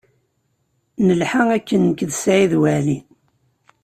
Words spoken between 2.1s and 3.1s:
Saɛid Waɛli.